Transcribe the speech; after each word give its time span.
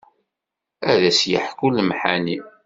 Ad 0.91 1.01
as-yeḥku 1.09 1.67
lemḥani. 1.69 2.37